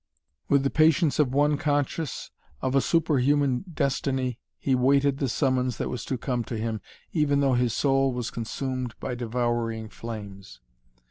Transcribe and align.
With 0.49 0.63
the 0.63 0.71
patience 0.71 1.19
of 1.19 1.31
one 1.31 1.59
conscious 1.59 2.31
of 2.59 2.73
a 2.73 2.81
superhuman 2.81 3.65
destiny 3.71 4.39
he 4.57 4.73
waited 4.73 5.19
the 5.19 5.29
summons 5.29 5.77
that 5.77 5.89
was 5.89 6.03
to 6.05 6.17
come 6.17 6.43
to 6.45 6.57
him, 6.57 6.81
even 7.13 7.39
though 7.39 7.53
his 7.53 7.75
soul 7.75 8.11
was 8.11 8.31
consumed 8.31 8.95
by 8.99 9.13
devouring 9.13 9.89
flames. 9.89 10.59